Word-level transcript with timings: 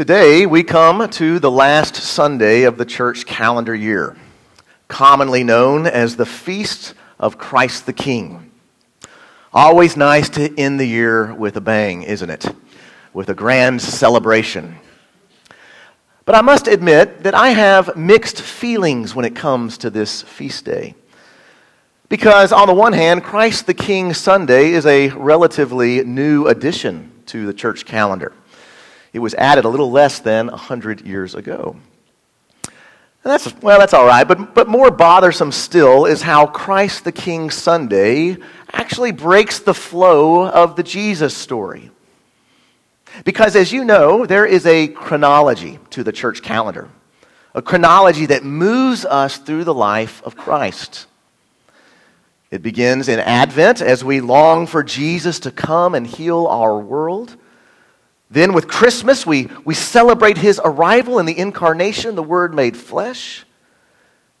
Today, 0.00 0.46
we 0.46 0.62
come 0.62 1.10
to 1.10 1.38
the 1.38 1.50
last 1.50 1.94
Sunday 1.94 2.62
of 2.62 2.78
the 2.78 2.86
church 2.86 3.26
calendar 3.26 3.74
year, 3.74 4.16
commonly 4.88 5.44
known 5.44 5.86
as 5.86 6.16
the 6.16 6.24
Feast 6.24 6.94
of 7.18 7.36
Christ 7.36 7.84
the 7.84 7.92
King. 7.92 8.50
Always 9.52 9.98
nice 9.98 10.30
to 10.30 10.58
end 10.58 10.80
the 10.80 10.86
year 10.86 11.34
with 11.34 11.58
a 11.58 11.60
bang, 11.60 12.02
isn't 12.02 12.30
it? 12.30 12.46
With 13.12 13.28
a 13.28 13.34
grand 13.34 13.82
celebration. 13.82 14.76
But 16.24 16.34
I 16.34 16.40
must 16.40 16.66
admit 16.66 17.24
that 17.24 17.34
I 17.34 17.50
have 17.50 17.94
mixed 17.94 18.40
feelings 18.40 19.14
when 19.14 19.26
it 19.26 19.36
comes 19.36 19.76
to 19.76 19.90
this 19.90 20.22
feast 20.22 20.64
day. 20.64 20.94
Because, 22.08 22.52
on 22.52 22.68
the 22.68 22.74
one 22.74 22.94
hand, 22.94 23.22
Christ 23.22 23.66
the 23.66 23.74
King 23.74 24.14
Sunday 24.14 24.70
is 24.70 24.86
a 24.86 25.10
relatively 25.10 26.02
new 26.04 26.46
addition 26.46 27.12
to 27.26 27.44
the 27.44 27.52
church 27.52 27.84
calendar. 27.84 28.32
It 29.12 29.18
was 29.18 29.34
added 29.34 29.64
a 29.64 29.68
little 29.68 29.90
less 29.90 30.20
than 30.20 30.46
100 30.48 31.06
years 31.06 31.34
ago. 31.34 31.76
And 33.22 33.30
that's, 33.32 33.54
well, 33.60 33.78
that's 33.78 33.92
all 33.92 34.06
right, 34.06 34.26
but, 34.26 34.54
but 34.54 34.66
more 34.66 34.90
bothersome 34.90 35.52
still 35.52 36.06
is 36.06 36.22
how 36.22 36.46
Christ 36.46 37.04
the 37.04 37.12
King 37.12 37.50
Sunday 37.50 38.38
actually 38.72 39.12
breaks 39.12 39.58
the 39.58 39.74
flow 39.74 40.48
of 40.48 40.76
the 40.76 40.82
Jesus 40.82 41.36
story. 41.36 41.90
Because, 43.24 43.56
as 43.56 43.72
you 43.72 43.84
know, 43.84 44.24
there 44.24 44.46
is 44.46 44.64
a 44.64 44.88
chronology 44.88 45.78
to 45.90 46.02
the 46.02 46.12
church 46.12 46.42
calendar, 46.42 46.88
a 47.54 47.60
chronology 47.60 48.26
that 48.26 48.44
moves 48.44 49.04
us 49.04 49.36
through 49.36 49.64
the 49.64 49.74
life 49.74 50.22
of 50.22 50.36
Christ. 50.36 51.06
It 52.50 52.62
begins 52.62 53.08
in 53.08 53.20
Advent 53.20 53.82
as 53.82 54.02
we 54.02 54.20
long 54.20 54.66
for 54.66 54.82
Jesus 54.82 55.40
to 55.40 55.50
come 55.50 55.94
and 55.94 56.06
heal 56.06 56.46
our 56.46 56.78
world. 56.78 57.36
Then, 58.30 58.52
with 58.52 58.68
Christmas, 58.68 59.26
we, 59.26 59.48
we 59.64 59.74
celebrate 59.74 60.38
his 60.38 60.60
arrival 60.64 61.18
in 61.18 61.26
the 61.26 61.36
incarnation, 61.36 62.14
the 62.14 62.22
Word 62.22 62.54
made 62.54 62.76
flesh. 62.76 63.44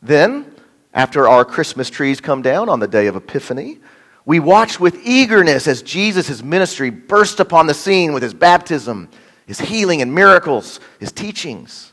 Then, 0.00 0.54
after 0.94 1.28
our 1.28 1.44
Christmas 1.44 1.90
trees 1.90 2.20
come 2.20 2.40
down 2.40 2.68
on 2.68 2.78
the 2.78 2.86
day 2.86 3.08
of 3.08 3.16
Epiphany, 3.16 3.80
we 4.24 4.38
watch 4.38 4.78
with 4.78 5.04
eagerness 5.04 5.66
as 5.66 5.82
Jesus' 5.82 6.42
ministry 6.42 6.90
burst 6.90 7.40
upon 7.40 7.66
the 7.66 7.74
scene 7.74 8.12
with 8.12 8.22
his 8.22 8.34
baptism, 8.34 9.08
his 9.46 9.58
healing 9.58 10.02
and 10.02 10.14
miracles, 10.14 10.78
his 11.00 11.10
teachings. 11.10 11.92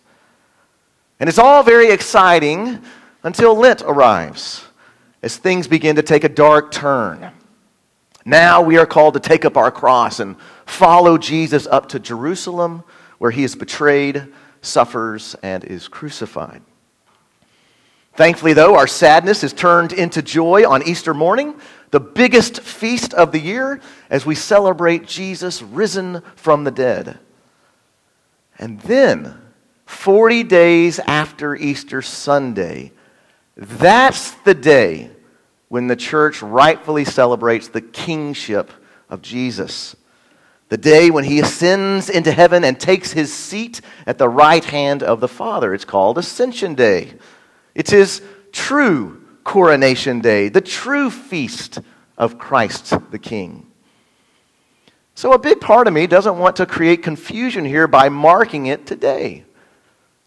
And 1.19 1.27
it's 1.27 1.39
all 1.39 1.63
very 1.63 1.89
exciting 1.89 2.79
until 3.23 3.55
Lent 3.55 3.81
arrives 3.81 4.63
as 5.23 5.37
things 5.37 5.67
begin 5.67 5.95
to 5.95 6.03
take 6.03 6.23
a 6.23 6.29
dark 6.29 6.71
turn. 6.71 7.31
Now 8.27 8.61
we 8.61 8.77
are 8.77 8.85
called 8.85 9.13
to 9.13 9.21
take 9.21 9.45
up 9.45 9.55
our 9.55 9.71
cross 9.71 10.19
and 10.19 10.35
follow 10.65 11.17
Jesus 11.17 11.65
up 11.65 11.87
to 11.89 11.99
Jerusalem, 11.99 12.83
where 13.19 13.31
he 13.31 13.45
is 13.45 13.55
betrayed, 13.55 14.27
suffers, 14.61 15.37
and 15.41 15.63
is 15.63 15.87
crucified. 15.87 16.61
Thankfully, 18.15 18.51
though, 18.51 18.75
our 18.75 18.85
sadness 18.85 19.45
is 19.45 19.53
turned 19.53 19.93
into 19.93 20.21
joy 20.21 20.69
on 20.69 20.85
Easter 20.85 21.13
morning, 21.13 21.55
the 21.91 22.01
biggest 22.01 22.59
feast 22.59 23.13
of 23.13 23.31
the 23.31 23.39
year, 23.39 23.79
as 24.09 24.25
we 24.25 24.35
celebrate 24.35 25.07
Jesus 25.07 25.61
risen 25.61 26.21
from 26.35 26.65
the 26.65 26.71
dead. 26.71 27.19
And 28.59 28.81
then, 28.81 29.39
40 29.85 30.43
days 30.43 30.99
after 30.99 31.55
Easter 31.55 32.01
Sunday, 32.01 32.91
that's 33.55 34.31
the 34.31 34.53
day 34.53 35.11
when 35.69 35.87
the 35.87 35.95
church 35.95 36.41
rightfully 36.41 37.05
celebrates 37.05 37.67
the 37.67 37.81
kingship 37.81 38.71
of 39.09 39.21
Jesus. 39.21 39.95
The 40.69 40.77
day 40.77 41.09
when 41.09 41.23
he 41.23 41.39
ascends 41.39 42.09
into 42.09 42.31
heaven 42.31 42.63
and 42.63 42.79
takes 42.79 43.11
his 43.11 43.33
seat 43.33 43.81
at 44.05 44.17
the 44.17 44.27
right 44.27 44.63
hand 44.63 45.01
of 45.01 45.19
the 45.19 45.27
Father. 45.27 45.73
It's 45.73 45.85
called 45.85 46.17
Ascension 46.17 46.75
Day. 46.75 47.13
It's 47.73 47.91
his 47.91 48.21
true 48.51 49.23
coronation 49.43 50.19
day, 50.19 50.49
the 50.49 50.61
true 50.61 51.09
feast 51.09 51.79
of 52.17 52.37
Christ 52.37 52.93
the 53.11 53.19
King. 53.19 53.65
So, 55.15 55.31
a 55.31 55.39
big 55.39 55.61
part 55.61 55.87
of 55.87 55.93
me 55.93 56.05
doesn't 56.05 56.37
want 56.37 56.57
to 56.57 56.65
create 56.65 57.01
confusion 57.01 57.65
here 57.65 57.87
by 57.87 58.09
marking 58.09 58.67
it 58.67 58.85
today 58.85 59.45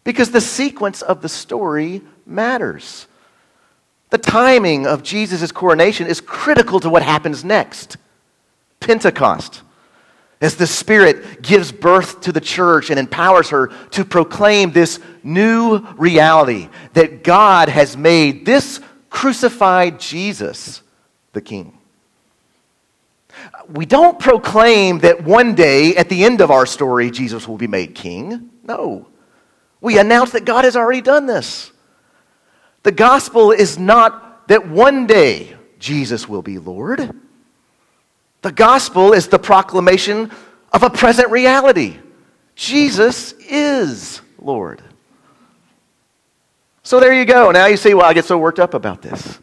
because 0.04 0.30
the 0.30 0.40
sequence 0.40 1.02
of 1.02 1.22
the 1.22 1.28
story 1.28 2.02
matters. 2.26 3.06
The 4.10 4.18
timing 4.18 4.86
of 4.86 5.02
Jesus' 5.02 5.52
coronation 5.52 6.06
is 6.06 6.20
critical 6.20 6.80
to 6.80 6.90
what 6.90 7.02
happens 7.02 7.44
next 7.44 7.96
Pentecost. 8.80 9.62
As 10.40 10.56
the 10.56 10.66
Spirit 10.66 11.42
gives 11.42 11.70
birth 11.70 12.22
to 12.22 12.32
the 12.32 12.40
church 12.40 12.90
and 12.90 12.98
empowers 12.98 13.50
her 13.50 13.68
to 13.90 14.04
proclaim 14.04 14.72
this 14.72 14.98
new 15.22 15.80
reality 15.96 16.68
that 16.94 17.22
God 17.22 17.68
has 17.68 17.96
made 17.96 18.46
this 18.46 18.80
crucified 19.10 20.00
Jesus 20.00 20.82
the 21.32 21.40
King. 21.40 21.76
We 23.68 23.86
don't 23.86 24.18
proclaim 24.18 25.00
that 25.00 25.22
one 25.22 25.54
day 25.54 25.94
at 25.96 26.08
the 26.08 26.24
end 26.24 26.40
of 26.40 26.50
our 26.50 26.66
story 26.66 27.10
Jesus 27.10 27.46
will 27.46 27.58
be 27.58 27.68
made 27.68 27.94
king. 27.94 28.50
No. 28.64 29.06
We 29.80 29.98
announce 29.98 30.32
that 30.32 30.44
God 30.44 30.64
has 30.64 30.76
already 30.76 31.00
done 31.00 31.26
this. 31.26 31.69
The 32.82 32.92
gospel 32.92 33.52
is 33.52 33.78
not 33.78 34.48
that 34.48 34.68
one 34.68 35.06
day 35.06 35.56
Jesus 35.78 36.28
will 36.28 36.42
be 36.42 36.58
Lord. 36.58 37.10
The 38.42 38.52
gospel 38.52 39.12
is 39.12 39.28
the 39.28 39.38
proclamation 39.38 40.30
of 40.72 40.82
a 40.82 40.90
present 40.90 41.30
reality. 41.30 41.98
Jesus 42.54 43.32
is 43.32 44.20
Lord. 44.38 44.82
So 46.82 47.00
there 47.00 47.12
you 47.12 47.24
go. 47.24 47.50
Now 47.50 47.66
you 47.66 47.76
see 47.76 47.94
why 47.94 48.04
I 48.04 48.14
get 48.14 48.24
so 48.24 48.38
worked 48.38 48.58
up 48.58 48.74
about 48.74 49.02
this. 49.02 49.38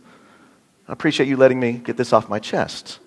I 0.88 0.94
appreciate 0.94 1.28
you 1.30 1.38
letting 1.38 1.60
me 1.60 1.74
get 1.74 1.98
this 1.98 2.14
off 2.14 2.30
my 2.30 2.40
chest. 2.40 3.00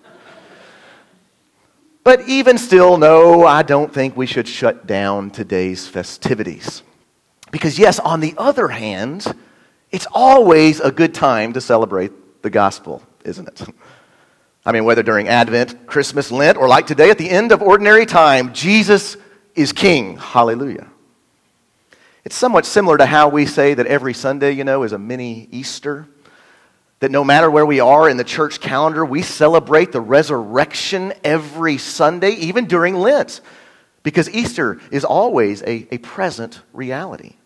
But 2.02 2.26
even 2.28 2.56
still, 2.56 2.96
no, 2.96 3.44
I 3.44 3.62
don't 3.62 3.92
think 3.92 4.16
we 4.16 4.26
should 4.26 4.48
shut 4.48 4.86
down 4.86 5.30
today's 5.30 5.86
festivities. 5.86 6.82
Because, 7.50 7.78
yes, 7.78 7.98
on 7.98 8.20
the 8.20 8.34
other 8.38 8.68
hand, 8.68 9.26
it's 9.90 10.06
always 10.12 10.80
a 10.80 10.90
good 10.90 11.14
time 11.14 11.52
to 11.54 11.60
celebrate 11.60 12.42
the 12.42 12.50
gospel, 12.50 13.02
isn't 13.24 13.48
it? 13.48 13.62
I 14.64 14.72
mean, 14.72 14.84
whether 14.84 15.02
during 15.02 15.26
Advent, 15.28 15.86
Christmas, 15.86 16.30
Lent, 16.30 16.58
or 16.58 16.68
like 16.68 16.86
today 16.86 17.10
at 17.10 17.18
the 17.18 17.30
end 17.30 17.50
of 17.50 17.62
ordinary 17.62 18.04
time, 18.04 18.52
Jesus 18.52 19.16
is 19.54 19.72
King. 19.72 20.18
Hallelujah. 20.18 20.86
It's 22.24 22.36
somewhat 22.36 22.66
similar 22.66 22.98
to 22.98 23.06
how 23.06 23.28
we 23.28 23.46
say 23.46 23.72
that 23.74 23.86
every 23.86 24.12
Sunday, 24.12 24.52
you 24.52 24.64
know, 24.64 24.82
is 24.82 24.92
a 24.92 24.98
mini 24.98 25.48
Easter. 25.50 26.06
That 27.00 27.10
no 27.10 27.24
matter 27.24 27.50
where 27.50 27.64
we 27.64 27.80
are 27.80 28.10
in 28.10 28.18
the 28.18 28.24
church 28.24 28.60
calendar, 28.60 29.04
we 29.06 29.22
celebrate 29.22 29.90
the 29.90 30.02
resurrection 30.02 31.14
every 31.24 31.78
Sunday, 31.78 32.32
even 32.32 32.66
during 32.66 32.94
Lent, 32.94 33.40
because 34.02 34.28
Easter 34.28 34.78
is 34.90 35.06
always 35.06 35.62
a, 35.62 35.88
a 35.90 35.98
present 35.98 36.60
reality. 36.74 37.36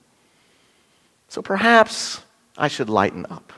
So 1.29 1.41
perhaps 1.41 2.21
I 2.57 2.69
should 2.69 2.89
lighten 2.89 3.27
up. 3.31 3.53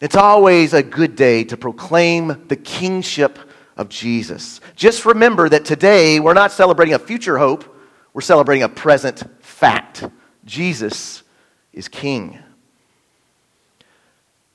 It's 0.00 0.16
always 0.16 0.74
a 0.74 0.82
good 0.82 1.16
day 1.16 1.44
to 1.44 1.56
proclaim 1.56 2.46
the 2.48 2.56
kingship 2.56 3.38
of 3.76 3.88
Jesus. 3.88 4.60
Just 4.76 5.04
remember 5.04 5.48
that 5.48 5.64
today 5.64 6.20
we're 6.20 6.34
not 6.34 6.52
celebrating 6.52 6.94
a 6.94 6.98
future 6.98 7.38
hope, 7.38 7.64
we're 8.12 8.20
celebrating 8.20 8.62
a 8.62 8.68
present 8.68 9.22
fact. 9.42 10.04
Jesus 10.44 11.22
is 11.72 11.88
king. 11.88 12.38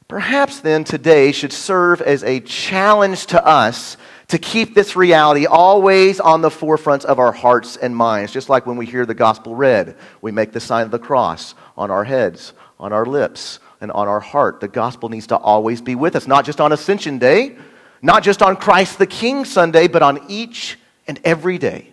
Perhaps 0.07 0.61
then 0.61 0.83
today 0.83 1.31
should 1.31 1.53
serve 1.53 2.01
as 2.01 2.23
a 2.23 2.39
challenge 2.39 3.27
to 3.27 3.45
us 3.45 3.95
to 4.29 4.37
keep 4.37 4.73
this 4.73 4.95
reality 4.95 5.45
always 5.45 6.19
on 6.19 6.41
the 6.41 6.49
forefront 6.49 7.05
of 7.05 7.19
our 7.19 7.31
hearts 7.31 7.77
and 7.77 7.95
minds. 7.95 8.31
Just 8.31 8.49
like 8.49 8.65
when 8.65 8.77
we 8.77 8.85
hear 8.85 9.05
the 9.05 9.13
gospel 9.13 9.55
read, 9.55 9.95
we 10.21 10.31
make 10.31 10.51
the 10.51 10.59
sign 10.59 10.83
of 10.83 10.91
the 10.91 10.99
cross 10.99 11.53
on 11.77 11.91
our 11.91 12.03
heads, 12.03 12.53
on 12.79 12.93
our 12.93 13.05
lips, 13.05 13.59
and 13.81 13.91
on 13.91 14.07
our 14.07 14.19
heart. 14.19 14.59
The 14.59 14.67
gospel 14.67 15.09
needs 15.09 15.27
to 15.27 15.37
always 15.37 15.81
be 15.81 15.95
with 15.95 16.15
us, 16.15 16.27
not 16.27 16.45
just 16.45 16.61
on 16.61 16.71
Ascension 16.71 17.17
Day, 17.17 17.57
not 18.01 18.23
just 18.23 18.41
on 18.41 18.55
Christ 18.55 18.97
the 18.97 19.07
King 19.07 19.45
Sunday, 19.45 19.87
but 19.87 20.01
on 20.01 20.19
each 20.29 20.77
and 21.07 21.19
every 21.23 21.57
day. 21.57 21.91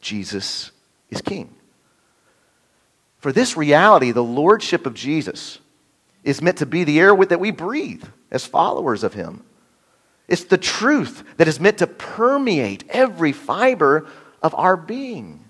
Jesus 0.00 0.70
is 1.10 1.20
King. 1.20 1.54
For 3.18 3.32
this 3.32 3.56
reality, 3.56 4.12
the 4.12 4.22
Lordship 4.22 4.86
of 4.86 4.94
Jesus, 4.94 5.58
is 6.22 6.42
meant 6.42 6.58
to 6.58 6.66
be 6.66 6.84
the 6.84 7.00
air 7.00 7.14
that 7.16 7.40
we 7.40 7.50
breathe 7.50 8.04
as 8.30 8.46
followers 8.46 9.04
of 9.04 9.14
Him. 9.14 9.44
It's 10.28 10.44
the 10.44 10.58
truth 10.58 11.22
that 11.36 11.48
is 11.48 11.60
meant 11.60 11.78
to 11.78 11.86
permeate 11.86 12.84
every 12.88 13.32
fiber 13.32 14.08
of 14.42 14.54
our 14.54 14.76
being. 14.76 15.44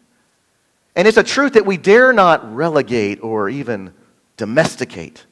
And 0.94 1.08
it's 1.08 1.16
a 1.16 1.22
truth 1.22 1.54
that 1.54 1.66
we 1.66 1.76
dare 1.76 2.12
not 2.12 2.54
relegate 2.54 3.22
or 3.22 3.48
even 3.48 3.92
domesticate. 4.36 5.24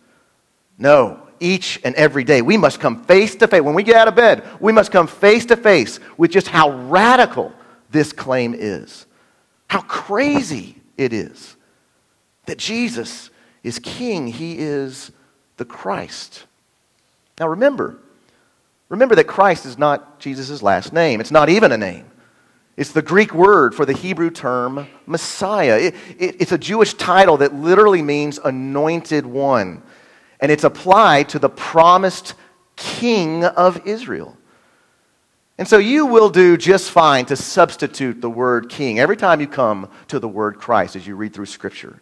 No, 0.79 1.21
each 1.41 1.81
and 1.85 1.95
every 1.95 2.25
day. 2.25 2.43
We 2.43 2.57
must 2.57 2.81
come 2.81 3.05
face 3.05 3.35
to 3.37 3.49
face. 3.49 3.61
When 3.63 3.75
we 3.75 3.83
get 3.83 3.97
out 3.97 4.09
of 4.09 4.15
bed, 4.15 4.45
we 4.61 4.73
must 4.73 4.91
come 4.91 5.07
face 5.07 5.47
to 5.47 5.57
face 5.57 6.01
with 6.17 6.31
just 6.31 6.49
how 6.49 6.71
radical 6.71 7.53
this 7.91 8.13
claim 8.13 8.55
is, 8.55 9.07
how 9.69 9.83
crazy 9.83 10.77
it 10.97 11.13
is. 11.13 11.57
That 12.47 12.59
Jesus 12.59 13.31
is 13.63 13.79
king, 13.79 14.27
he 14.27 14.59
is 14.59 15.11
the 15.57 15.65
Christ. 15.65 16.45
Now 17.39 17.49
remember, 17.49 17.99
remember 18.89 19.15
that 19.15 19.25
Christ 19.25 19.67
is 19.67 19.79
not 19.79 20.19
Jesus' 20.19 20.63
last 20.63 20.93
name. 20.93 21.21
It's 21.21 21.31
not 21.31 21.49
even 21.49 21.73
a 21.73 21.79
name. 21.79 22.05
It's 22.77 22.93
the 22.93 23.03
Greek 23.03 23.33
word 23.33 23.75
for 23.75 23.87
the 23.87 23.93
Hebrew 23.93 24.31
term 24.31 24.89
Messiah. 25.07 25.79
It, 25.79 25.95
it, 26.19 26.41
it's 26.41 26.53
a 26.53 26.59
Jewish 26.59 26.95
title 26.95 27.37
that 27.39 27.55
literally 27.55 28.03
means 28.03 28.39
anointed 28.39 29.25
one. 29.25 29.83
And 30.41 30.51
it's 30.51 30.65
applied 30.65 31.29
to 31.31 31.39
the 31.39 31.49
promised 31.49 32.35
king 32.77 33.45
of 33.45 33.87
Israel. 33.87 34.37
And 35.57 35.69
so 35.69 35.79
you 35.79 36.07
will 36.07 36.31
do 36.31 36.57
just 36.57 36.91
fine 36.91 37.27
to 37.27 37.37
substitute 37.37 38.21
the 38.21 38.31
word 38.31 38.69
king 38.69 38.99
every 38.99 39.17
time 39.17 39.41
you 39.41 39.47
come 39.47 39.89
to 40.09 40.19
the 40.19 40.29
word 40.29 40.59
Christ 40.59 40.97
as 40.97 41.07
you 41.07 41.15
read 41.15 41.33
through 41.33 41.47
Scripture. 41.47 42.01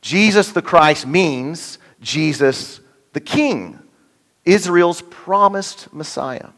Jesus 0.00 0.50
the 0.50 0.62
Christ 0.62 1.06
means 1.06 1.78
Jesus 2.00 2.80
the 3.12 3.20
King, 3.20 3.78
Israel's 4.44 5.00
promised 5.02 5.92
Messiah. 5.94 6.48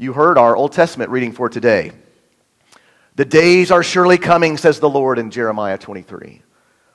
You 0.00 0.12
heard 0.12 0.38
our 0.38 0.54
Old 0.54 0.70
Testament 0.70 1.10
reading 1.10 1.32
for 1.32 1.48
today. 1.48 1.90
The 3.16 3.24
days 3.24 3.72
are 3.72 3.82
surely 3.82 4.16
coming, 4.16 4.56
says 4.56 4.78
the 4.78 4.88
Lord 4.88 5.18
in 5.18 5.32
Jeremiah 5.32 5.76
23, 5.76 6.40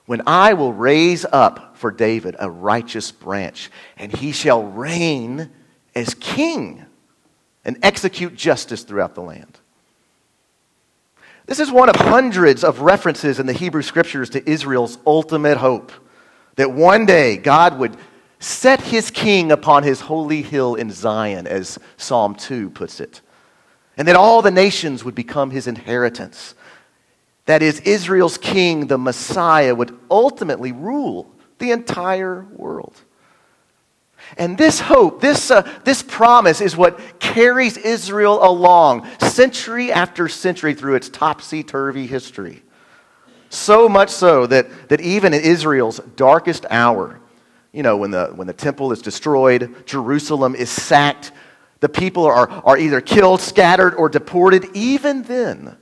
when 0.06 0.22
I 0.26 0.54
will 0.54 0.72
raise 0.72 1.26
up 1.26 1.76
for 1.76 1.92
David 1.92 2.38
a 2.40 2.50
righteous 2.50 3.12
branch, 3.12 3.70
and 3.98 4.16
he 4.16 4.32
shall 4.32 4.64
reign 4.64 5.50
as 5.94 6.14
king 6.14 6.86
and 7.66 7.78
execute 7.84 8.36
justice 8.36 8.84
throughout 8.84 9.16
the 9.16 9.22
land. 9.22 9.60
This 11.46 11.60
is 11.60 11.70
one 11.70 11.90
of 11.90 11.98
hundreds 11.98 12.64
of 12.64 12.80
references 12.80 13.38
in 13.38 13.48
the 13.48 13.52
Hebrew 13.52 13.82
scriptures 13.82 14.30
to 14.30 14.50
Israel's 14.50 14.98
ultimate 15.06 15.58
hope 15.58 15.92
that 16.56 16.72
one 16.72 17.06
day 17.06 17.36
God 17.36 17.78
would 17.80 17.98
set 18.44 18.82
his 18.82 19.10
king 19.10 19.52
upon 19.52 19.84
his 19.84 20.02
holy 20.02 20.42
hill 20.42 20.76
in 20.76 20.92
Zion, 20.92 21.48
as 21.48 21.80
Psalm 21.98 22.36
2 22.36 22.70
puts 22.70 23.00
it, 23.00 23.22
and 23.96 24.08
that 24.08 24.16
all 24.16 24.42
the 24.42 24.52
nations 24.52 25.04
would 25.04 25.16
become 25.16 25.52
his 25.52 25.68
inheritance. 25.68 26.56
That 27.46 27.62
is, 27.62 27.80
Israel's 27.82 28.38
king, 28.38 28.88
the 28.88 28.98
Messiah, 28.98 29.74
would 29.74 29.98
ultimately 30.10 30.72
rule 30.72 31.34
the 31.60 31.72
entire 31.72 32.46
world. 32.56 32.96
And 34.38 34.58
this 34.58 34.80
hope, 34.80 35.22
this, 35.22 35.52
uh, 35.52 35.70
this 35.84 36.02
promise 36.02 36.62
is 36.62 36.76
what 36.76 37.20
carries 37.20 37.78
Israel 37.78 38.44
along 38.44 39.08
century 39.20 39.92
after 39.92 40.28
century 40.28 40.74
through 40.74 40.96
its 40.96 41.10
topsy 41.10 41.64
turvy 41.64 42.08
history. 42.08 42.64
So 43.50 43.88
much 43.88 44.10
so 44.10 44.48
that, 44.48 44.90
that 44.90 45.02
even 45.02 45.34
in 45.34 45.42
Israel's 45.42 46.00
darkest 46.16 46.66
hour, 46.70 47.20
you 47.74 47.84
know, 47.84 47.98
when 47.98 48.12
the, 48.12 48.28
when 48.28 48.48
the 48.48 48.54
temple 48.54 48.92
is 48.92 49.02
destroyed, 49.02 49.86
Jerusalem 49.86 50.56
is 50.56 50.70
sacked, 50.70 51.32
the 51.80 51.90
people 51.90 52.26
are, 52.26 52.48
are 52.50 52.78
either 52.78 53.02
killed, 53.02 53.42
scattered, 53.42 53.96
or 53.96 54.08
deported, 54.08 54.68
even 54.74 55.24
then, 55.24 55.76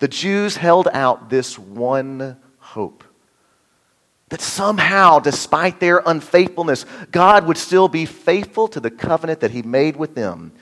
the 0.00 0.08
Jews 0.08 0.56
held 0.56 0.88
out 0.92 1.30
this 1.30 1.58
one 1.58 2.36
hope 2.58 3.04
that 4.28 4.40
somehow, 4.42 5.18
despite 5.18 5.80
their 5.80 6.02
unfaithfulness, 6.04 6.84
God 7.10 7.46
would 7.46 7.56
still 7.56 7.88
be 7.88 8.04
faithful 8.04 8.68
to 8.68 8.80
the 8.80 8.90
covenant 8.90 9.40
that 9.40 9.52
He 9.52 9.62
made 9.62 9.96
with 9.96 10.14
them 10.14 10.52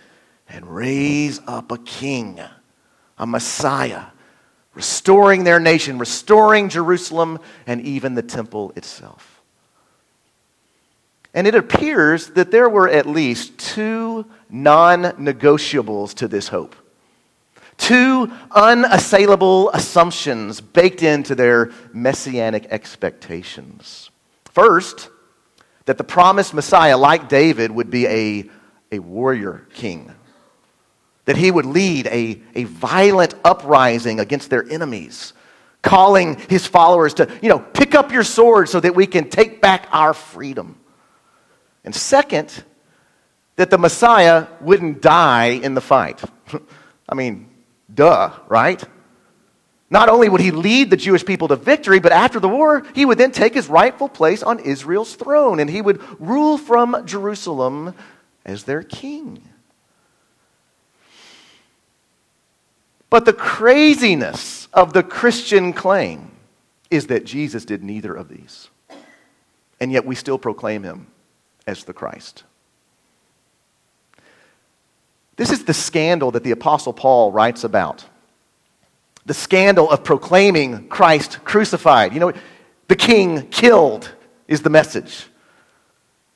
and 0.49 0.73
raise 0.73 1.41
up 1.47 1.73
a 1.73 1.79
king, 1.79 2.41
a 3.19 3.27
Messiah, 3.27 4.05
restoring 4.75 5.43
their 5.43 5.59
nation, 5.59 5.99
restoring 5.99 6.69
Jerusalem, 6.69 7.41
and 7.67 7.81
even 7.81 8.15
the 8.15 8.23
temple 8.23 8.73
itself. 8.77 9.36
And 11.37 11.47
it 11.47 11.55
appears 11.55 12.31
that 12.31 12.51
there 12.51 12.69
were 12.69 12.89
at 12.89 13.07
least 13.07 13.59
two 13.59 14.25
non 14.51 15.03
negotiables 15.03 16.15
to 16.15 16.27
this 16.27 16.49
hope 16.49 16.75
two 17.77 18.33
unassailable 18.53 19.71
assumptions 19.71 20.63
baked 20.63 21.03
into 21.03 21.35
their 21.35 21.71
messianic 21.93 22.67
expectations. 22.71 24.11
First, 24.47 25.11
that 25.85 25.99
the 25.99 26.05
promised 26.05 26.55
Messiah, 26.55 26.97
like 26.97 27.29
David, 27.29 27.71
would 27.71 27.91
be 27.91 28.07
a, 28.07 28.51
a 28.91 28.99
warrior 28.99 29.67
king, 29.75 30.11
that 31.27 31.37
he 31.37 31.51
would 31.51 31.67
lead 31.67 32.07
a, 32.07 32.41
a 32.55 32.65
violent 32.65 33.35
uprising 33.45 34.21
against 34.21 34.49
their 34.49 34.65
enemies. 34.69 35.35
Calling 35.83 36.39
his 36.49 36.67
followers 36.67 37.15
to, 37.15 37.31
you 37.43 37.51
know, 37.51 37.59
pick 37.61 37.95
up 37.95 38.11
your 38.11 38.25
sword 38.25 38.71
so 38.71 38.81
that 38.81 38.97
we 38.97 39.07
can 39.07 39.29
take 39.29 39.61
back 39.61 39.87
our 39.93 40.15
freedom. 40.15 40.77
And 41.87 41.95
second, 41.95 42.65
that 43.55 43.71
the 43.71 43.79
Messiah 43.79 44.49
wouldn't 44.61 45.01
die 45.01 45.47
in 45.47 45.73
the 45.73 45.81
fight. 45.81 46.23
I 47.09 47.15
mean, 47.15 47.49
Duh, 47.93 48.33
right? 48.49 48.83
Not 49.89 50.09
only 50.09 50.29
would 50.29 50.41
he 50.41 50.51
lead 50.51 50.91
the 50.91 50.97
Jewish 50.97 51.25
people 51.25 51.49
to 51.49 51.57
victory, 51.57 52.01
but 52.01 52.11
after 52.11 52.41
the 52.41 52.49
war, 52.49 52.85
he 52.95 53.07
would 53.07 53.19
then 53.19 53.31
take 53.31 53.55
his 53.55 53.69
rightful 53.69 54.09
place 54.09 54.43
on 54.43 54.59
Israel's 54.59 55.15
throne 55.15 55.61
and 55.61 55.71
he 55.71 55.81
would 55.81 56.03
rule 56.21 56.59
from 56.59 57.07
Jerusalem 57.07 57.95
as 58.45 58.65
their 58.65 58.83
king. 58.83 59.49
But 63.09 63.25
the 63.25 63.33
craziness 63.33 64.67
of 64.73 64.93
the 64.93 65.05
Christian 65.05 65.73
claim 65.73 66.33
is 66.91 67.07
that 67.07 67.25
Jesus 67.25 67.65
did 67.65 67.85
neither 67.85 68.13
of 68.13 68.29
these. 68.29 68.69
And 69.79 69.93
yet 69.93 70.05
we 70.05 70.17
still 70.17 70.39
proclaim 70.39 70.83
him 70.83 71.07
as 71.67 71.85
the 71.85 71.93
Christ. 71.93 72.45
This 75.37 75.51
is 75.51 75.65
the 75.65 75.75
scandal 75.75 76.31
that 76.31 76.45
the 76.45 76.51
Apostle 76.53 76.93
Paul 76.93 77.31
writes 77.33 77.65
about. 77.65 78.05
The 79.27 79.35
scandal 79.35 79.91
of 79.91 80.05
proclaiming 80.05 80.89
Christ 80.89 81.45
crucified. 81.45 82.15
You 82.15 82.21
know, 82.21 82.33
the 82.89 82.97
king 82.97 83.49
killed 83.49 84.13
is 84.49 84.63
the 84.63 84.71
message. 84.71 85.27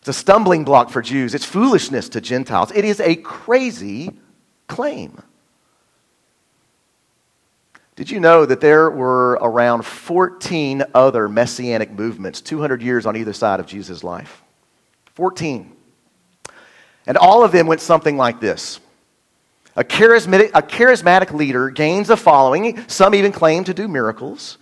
It's 0.00 0.08
a 0.08 0.12
stumbling 0.12 0.64
block 0.64 0.90
for 0.90 1.02
Jews, 1.02 1.34
it's 1.34 1.44
foolishness 1.44 2.08
to 2.10 2.20
Gentiles. 2.20 2.72
It 2.74 2.84
is 2.84 3.00
a 3.00 3.16
crazy 3.16 4.12
claim. 4.66 5.22
Did 7.96 8.10
you 8.10 8.18
know 8.18 8.46
that 8.46 8.62
there 8.62 8.88
were 8.90 9.32
around 9.42 9.84
14 9.84 10.84
other 10.94 11.28
messianic 11.28 11.90
movements, 11.90 12.40
200 12.40 12.80
years 12.80 13.04
on 13.04 13.14
either 13.14 13.34
side 13.34 13.60
of 13.60 13.66
Jesus' 13.66 14.02
life? 14.02 14.42
14. 15.20 15.76
And 17.06 17.18
all 17.18 17.44
of 17.44 17.52
them 17.52 17.66
went 17.66 17.82
something 17.82 18.16
like 18.16 18.40
this 18.40 18.80
a 19.76 19.84
charismatic, 19.84 20.50
a 20.54 20.62
charismatic 20.62 21.34
leader 21.34 21.68
gains 21.68 22.08
a 22.08 22.16
following. 22.16 22.82
Some 22.88 23.14
even 23.14 23.30
claim 23.30 23.64
to 23.64 23.74
do 23.74 23.86
miracles. 23.86 24.56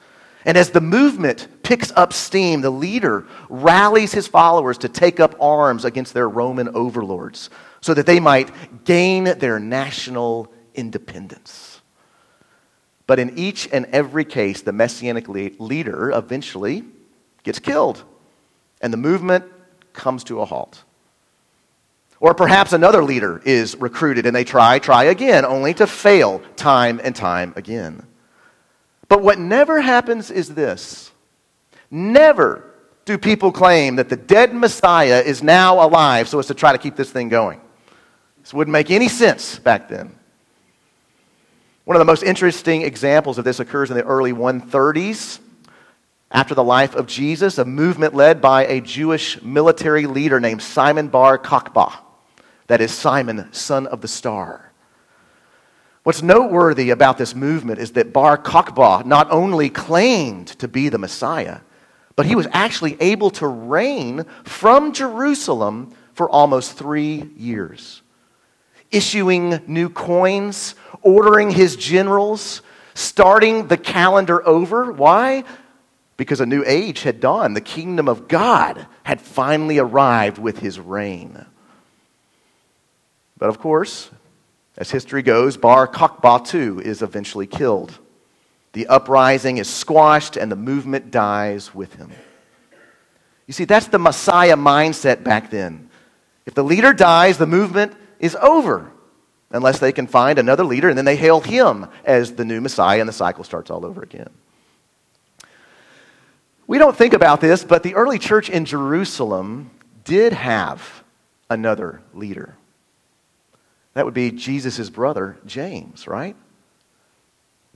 And 0.44 0.58
as 0.58 0.70
the 0.70 0.80
movement 0.80 1.46
picks 1.62 1.92
up 1.92 2.12
steam, 2.12 2.60
the 2.60 2.70
leader 2.70 3.24
rallies 3.48 4.12
his 4.12 4.26
followers 4.26 4.78
to 4.78 4.88
take 4.88 5.20
up 5.20 5.36
arms 5.40 5.84
against 5.84 6.12
their 6.12 6.28
Roman 6.28 6.68
overlords 6.70 7.50
so 7.80 7.94
that 7.94 8.06
they 8.06 8.18
might 8.18 8.50
gain 8.84 9.38
their 9.38 9.60
national 9.60 10.52
independence. 10.74 11.80
But 13.06 13.20
in 13.20 13.38
each 13.38 13.68
and 13.72 13.86
every 13.92 14.24
case, 14.24 14.62
the 14.62 14.72
messianic 14.72 15.28
leader 15.28 16.10
eventually 16.10 16.82
gets 17.44 17.60
killed, 17.60 18.02
and 18.80 18.92
the 18.92 18.96
movement 18.96 19.44
comes 19.98 20.24
to 20.24 20.40
a 20.40 20.46
halt. 20.46 20.82
Or 22.20 22.34
perhaps 22.34 22.72
another 22.72 23.04
leader 23.04 23.40
is 23.44 23.76
recruited 23.76 24.24
and 24.24 24.34
they 24.34 24.44
try, 24.44 24.78
try 24.78 25.04
again, 25.04 25.44
only 25.44 25.74
to 25.74 25.86
fail 25.86 26.40
time 26.56 27.00
and 27.04 27.14
time 27.14 27.52
again. 27.54 28.02
But 29.08 29.22
what 29.22 29.38
never 29.38 29.80
happens 29.80 30.30
is 30.30 30.54
this 30.54 31.10
never 31.90 32.64
do 33.04 33.16
people 33.16 33.52
claim 33.52 33.96
that 33.96 34.08
the 34.08 34.16
dead 34.16 34.54
Messiah 34.54 35.20
is 35.20 35.42
now 35.42 35.84
alive 35.84 36.28
so 36.28 36.38
as 36.38 36.46
to 36.46 36.54
try 36.54 36.72
to 36.72 36.78
keep 36.78 36.96
this 36.96 37.10
thing 37.10 37.28
going. 37.28 37.60
This 38.40 38.52
wouldn't 38.52 38.72
make 38.72 38.90
any 38.90 39.08
sense 39.08 39.58
back 39.58 39.88
then. 39.88 40.14
One 41.84 41.96
of 41.96 42.00
the 42.00 42.04
most 42.04 42.22
interesting 42.22 42.82
examples 42.82 43.38
of 43.38 43.44
this 43.44 43.60
occurs 43.60 43.90
in 43.90 43.96
the 43.96 44.04
early 44.04 44.32
130s. 44.32 45.40
After 46.30 46.54
the 46.54 46.64
life 46.64 46.94
of 46.94 47.06
Jesus, 47.06 47.58
a 47.58 47.64
movement 47.64 48.14
led 48.14 48.40
by 48.40 48.66
a 48.66 48.80
Jewish 48.80 49.40
military 49.42 50.06
leader 50.06 50.40
named 50.40 50.62
Simon 50.62 51.08
Bar 51.08 51.38
Kokhba 51.38 51.92
that 52.68 52.80
is 52.80 52.92
Simon, 52.92 53.48
son 53.52 53.86
of 53.86 54.02
the 54.02 54.08
star. 54.08 54.72
What's 56.04 56.22
noteworthy 56.22 56.90
about 56.90 57.18
this 57.18 57.34
movement 57.34 57.80
is 57.80 57.92
that 57.92 58.12
Bar 58.12 58.38
Kokhba 58.38 59.04
not 59.04 59.30
only 59.30 59.68
claimed 59.68 60.46
to 60.58 60.68
be 60.68 60.88
the 60.88 60.98
Messiah, 60.98 61.60
but 62.14 62.26
he 62.26 62.34
was 62.34 62.46
actually 62.52 62.96
able 63.00 63.30
to 63.32 63.46
reign 63.46 64.24
from 64.44 64.92
Jerusalem 64.92 65.94
for 66.14 66.28
almost 66.28 66.72
three 66.74 67.30
years, 67.36 68.02
issuing 68.90 69.60
new 69.66 69.88
coins, 69.88 70.74
ordering 71.02 71.50
his 71.50 71.76
generals, 71.76 72.62
starting 72.94 73.68
the 73.68 73.76
calendar 73.76 74.46
over. 74.46 74.92
Why? 74.92 75.44
Because 76.18 76.42
a 76.42 76.46
new 76.46 76.62
age 76.66 77.04
had 77.04 77.20
dawned. 77.20 77.56
The 77.56 77.62
kingdom 77.62 78.08
of 78.08 78.28
God 78.28 78.86
had 79.04 79.22
finally 79.22 79.78
arrived 79.78 80.36
with 80.36 80.58
his 80.58 80.78
reign. 80.78 81.46
But 83.38 83.48
of 83.48 83.58
course, 83.58 84.10
as 84.76 84.90
history 84.90 85.22
goes, 85.22 85.56
Bar 85.56 85.88
Kokhba 85.88 86.82
is 86.82 87.00
eventually 87.00 87.46
killed. 87.46 87.98
The 88.72 88.88
uprising 88.88 89.56
is 89.56 89.68
squashed 89.68 90.36
and 90.36 90.52
the 90.52 90.56
movement 90.56 91.10
dies 91.10 91.74
with 91.74 91.94
him. 91.94 92.12
You 93.46 93.54
see, 93.54 93.64
that's 93.64 93.88
the 93.88 93.98
Messiah 93.98 94.56
mindset 94.56 95.24
back 95.24 95.50
then. 95.50 95.88
If 96.44 96.54
the 96.54 96.62
leader 96.64 96.92
dies, 96.92 97.38
the 97.38 97.46
movement 97.46 97.94
is 98.18 98.36
over 98.36 98.90
unless 99.50 99.78
they 99.78 99.92
can 99.92 100.06
find 100.06 100.38
another 100.38 100.64
leader, 100.64 100.88
and 100.88 100.98
then 100.98 101.06
they 101.06 101.16
hail 101.16 101.40
him 101.40 101.86
as 102.04 102.32
the 102.34 102.44
new 102.44 102.60
Messiah, 102.60 103.00
and 103.00 103.08
the 103.08 103.14
cycle 103.14 103.44
starts 103.44 103.70
all 103.70 103.86
over 103.86 104.02
again. 104.02 104.28
We 106.68 106.78
don't 106.78 106.96
think 106.96 107.14
about 107.14 107.40
this, 107.40 107.64
but 107.64 107.82
the 107.82 107.96
early 107.96 108.18
church 108.20 108.50
in 108.50 108.66
Jerusalem 108.66 109.70
did 110.04 110.34
have 110.34 111.02
another 111.50 112.02
leader. 112.12 112.54
That 113.94 114.04
would 114.04 114.14
be 114.14 114.30
Jesus' 114.30 114.90
brother, 114.90 115.38
James, 115.46 116.06
right? 116.06 116.36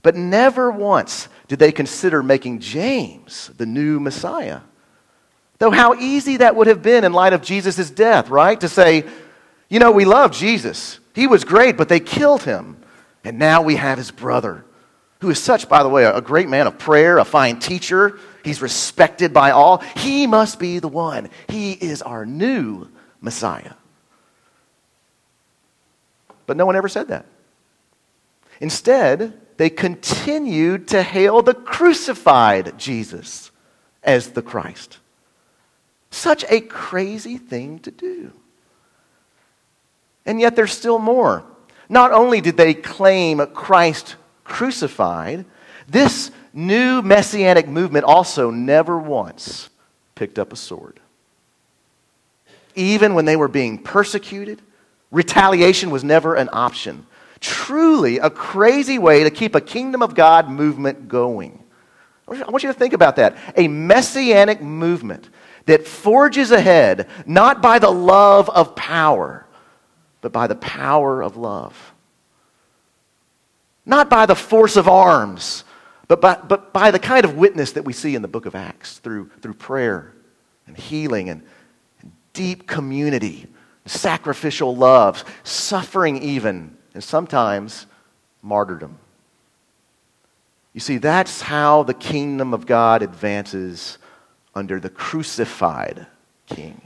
But 0.03 0.15
never 0.15 0.71
once 0.71 1.27
did 1.47 1.57
they 1.57 1.71
consider 1.71 2.21
making 2.21 2.59
James 2.59 3.49
the 3.57 3.65
new 3.65 3.99
Messiah. 3.99 4.61
Though, 5.57 5.71
how 5.71 5.95
easy 5.95 6.37
that 6.37 6.55
would 6.55 6.67
have 6.67 6.83
been 6.83 7.03
in 7.03 7.13
light 7.13 7.33
of 7.33 7.41
Jesus' 7.41 7.89
death, 7.89 8.29
right? 8.29 8.59
To 8.59 8.69
say, 8.69 9.05
you 9.69 9.79
know, 9.79 9.91
we 9.91 10.05
love 10.05 10.31
Jesus. 10.31 10.99
He 11.15 11.25
was 11.25 11.43
great, 11.43 11.77
but 11.77 11.89
they 11.89 11.99
killed 11.99 12.43
him. 12.43 12.77
And 13.23 13.39
now 13.39 13.61
we 13.63 13.75
have 13.75 13.97
his 13.97 14.11
brother, 14.11 14.65
who 15.23 15.29
is 15.29 15.41
such, 15.41 15.69
by 15.69 15.83
the 15.83 15.89
way, 15.89 16.03
a 16.03 16.19
great 16.19 16.49
man 16.49 16.67
of 16.67 16.77
prayer, 16.77 17.17
a 17.17 17.23
fine 17.23 17.57
teacher. 17.57 18.19
He's 18.43 18.61
respected 18.61 19.31
by 19.31 19.51
all. 19.51 19.77
He 19.95 20.27
must 20.27 20.59
be 20.59 20.79
the 20.79 20.89
one. 20.89 21.29
He 21.47 21.71
is 21.71 22.01
our 22.01 22.25
new 22.25 22.89
Messiah. 23.21 23.71
But 26.45 26.57
no 26.57 26.65
one 26.65 26.75
ever 26.75 26.89
said 26.89 27.07
that. 27.07 27.25
Instead, 28.59 29.39
they 29.55 29.69
continued 29.69 30.89
to 30.89 31.01
hail 31.01 31.41
the 31.41 31.53
crucified 31.53 32.77
Jesus 32.77 33.49
as 34.03 34.31
the 34.31 34.41
Christ. 34.41 34.97
Such 36.11 36.43
a 36.49 36.59
crazy 36.59 37.37
thing 37.37 37.79
to 37.79 37.91
do. 37.91 38.33
And 40.25 40.41
yet 40.41 40.57
there's 40.57 40.73
still 40.73 40.99
more. 40.99 41.45
Not 41.87 42.11
only 42.11 42.41
did 42.41 42.57
they 42.57 42.73
claim 42.73 43.45
Christ 43.47 44.17
crucified, 44.43 45.45
this 45.87 46.31
new 46.53 47.01
messianic 47.01 47.67
movement 47.67 48.05
also 48.05 48.49
never 48.49 48.97
once 48.97 49.69
picked 50.15 50.39
up 50.39 50.53
a 50.53 50.55
sword. 50.55 50.99
Even 52.75 53.13
when 53.13 53.25
they 53.25 53.35
were 53.35 53.47
being 53.47 53.77
persecuted, 53.77 54.61
retaliation 55.11 55.91
was 55.91 56.03
never 56.03 56.35
an 56.35 56.49
option. 56.51 57.05
Truly 57.39 58.19
a 58.19 58.29
crazy 58.29 58.97
way 58.97 59.23
to 59.23 59.29
keep 59.29 59.55
a 59.55 59.61
kingdom 59.61 60.01
of 60.01 60.15
God 60.15 60.49
movement 60.49 61.07
going. 61.07 61.63
I 62.27 62.49
want 62.49 62.63
you 62.63 62.71
to 62.71 62.77
think 62.77 62.93
about 62.93 63.17
that. 63.17 63.37
A 63.57 63.67
messianic 63.67 64.61
movement 64.61 65.29
that 65.65 65.85
forges 65.87 66.51
ahead 66.51 67.07
not 67.25 67.61
by 67.61 67.79
the 67.79 67.91
love 67.91 68.49
of 68.49 68.75
power, 68.75 69.45
but 70.21 70.31
by 70.31 70.47
the 70.47 70.55
power 70.55 71.21
of 71.21 71.37
love. 71.37 71.92
Not 73.85 74.09
by 74.09 74.25
the 74.25 74.35
force 74.35 74.75
of 74.77 74.87
arms, 74.87 75.63
but 76.07 76.21
by, 76.21 76.35
but 76.35 76.73
by 76.73 76.91
the 76.91 76.99
kind 76.99 77.25
of 77.25 77.35
witness 77.35 77.73
that 77.73 77.83
we 77.83 77.93
see 77.93 78.15
in 78.15 78.21
the 78.21 78.27
book 78.27 78.45
of 78.45 78.55
Acts 78.55 78.99
through, 78.99 79.29
through 79.41 79.55
prayer 79.55 80.13
and 80.67 80.77
healing 80.77 81.29
and, 81.29 81.43
and 82.01 82.11
deep 82.33 82.67
community, 82.67 83.47
sacrificial 83.85 84.75
love, 84.75 85.23
suffering 85.43 86.21
even, 86.21 86.77
and 86.93 87.03
sometimes 87.03 87.85
martyrdom. 88.41 88.97
You 90.73 90.79
see, 90.79 90.97
that's 90.97 91.41
how 91.41 91.83
the 91.83 91.93
kingdom 91.93 92.53
of 92.53 92.65
God 92.65 93.03
advances 93.03 93.97
under 94.55 94.79
the 94.79 94.89
crucified 94.89 96.07
king. 96.47 96.81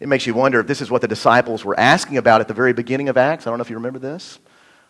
It 0.00 0.08
makes 0.08 0.26
you 0.26 0.34
wonder 0.34 0.60
if 0.60 0.66
this 0.66 0.80
is 0.80 0.90
what 0.90 1.00
the 1.00 1.08
disciples 1.08 1.64
were 1.64 1.78
asking 1.78 2.16
about 2.16 2.40
at 2.40 2.48
the 2.48 2.54
very 2.54 2.72
beginning 2.72 3.08
of 3.08 3.16
Acts. 3.16 3.46
I 3.46 3.50
don't 3.50 3.58
know 3.58 3.62
if 3.62 3.70
you 3.70 3.76
remember 3.76 3.98
this. 3.98 4.38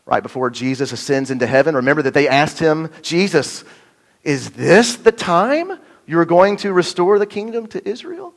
Right 0.07 0.23
before 0.23 0.51
Jesus 0.51 0.93
ascends 0.93 1.31
into 1.31 1.47
heaven, 1.47 1.77
remember 1.77 2.03
that 2.03 2.15
they 2.15 2.29
asked 2.29 2.59
him, 2.59 2.91
Jesus, 3.01 3.65
is 4.23 4.51
this 4.51 4.97
the 4.97 5.13
time 5.13 5.79
you 6.07 6.19
are 6.19 6.27
going 6.27 6.57
to 6.59 6.73
restore 6.73 7.19
the 7.19 7.27
kingdom 7.27 7.67
to 7.69 7.89
Israel? 7.89 8.35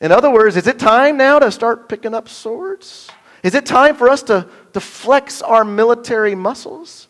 In 0.00 0.10
other 0.10 0.30
words, 0.30 0.56
is 0.56 0.66
it 0.66 0.78
time 0.78 1.16
now 1.16 1.38
to 1.38 1.50
start 1.52 1.88
picking 1.88 2.14
up 2.14 2.28
swords? 2.28 3.10
Is 3.42 3.54
it 3.54 3.64
time 3.64 3.94
for 3.94 4.08
us 4.08 4.22
to, 4.24 4.48
to 4.72 4.80
flex 4.80 5.40
our 5.40 5.64
military 5.64 6.34
muscles? 6.34 7.08